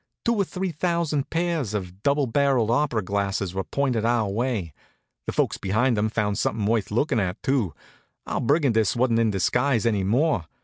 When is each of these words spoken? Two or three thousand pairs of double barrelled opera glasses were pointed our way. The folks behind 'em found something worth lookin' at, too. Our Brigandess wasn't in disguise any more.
Two 0.25 0.33
or 0.37 0.43
three 0.45 0.71
thousand 0.71 1.29
pairs 1.29 1.75
of 1.75 2.01
double 2.01 2.25
barrelled 2.25 2.71
opera 2.71 3.03
glasses 3.03 3.53
were 3.53 3.63
pointed 3.63 4.03
our 4.03 4.27
way. 4.27 4.73
The 5.27 5.31
folks 5.31 5.59
behind 5.59 5.95
'em 5.95 6.09
found 6.09 6.39
something 6.39 6.65
worth 6.65 6.89
lookin' 6.89 7.19
at, 7.19 7.43
too. 7.43 7.75
Our 8.25 8.41
Brigandess 8.41 8.95
wasn't 8.95 9.19
in 9.19 9.29
disguise 9.29 9.85
any 9.85 10.03
more. 10.03 10.47